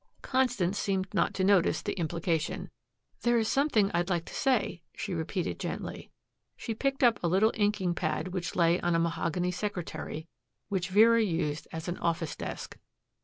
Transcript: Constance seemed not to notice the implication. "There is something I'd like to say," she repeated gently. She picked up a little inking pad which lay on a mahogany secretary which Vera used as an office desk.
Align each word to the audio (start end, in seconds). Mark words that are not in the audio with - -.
Constance 0.23 0.79
seemed 0.79 1.13
not 1.13 1.31
to 1.35 1.43
notice 1.43 1.83
the 1.83 1.93
implication. 1.93 2.71
"There 3.21 3.37
is 3.37 3.47
something 3.47 3.91
I'd 3.93 4.09
like 4.09 4.25
to 4.25 4.33
say," 4.33 4.81
she 4.95 5.13
repeated 5.13 5.59
gently. 5.59 6.09
She 6.57 6.73
picked 6.73 7.03
up 7.03 7.19
a 7.21 7.27
little 7.27 7.53
inking 7.53 7.93
pad 7.93 8.29
which 8.29 8.55
lay 8.55 8.81
on 8.81 8.95
a 8.95 8.99
mahogany 8.99 9.51
secretary 9.51 10.27
which 10.69 10.89
Vera 10.89 11.21
used 11.21 11.67
as 11.71 11.87
an 11.87 11.99
office 11.99 12.35
desk. 12.35 12.79